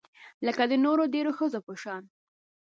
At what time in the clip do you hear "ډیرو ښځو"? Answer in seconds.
1.13-1.59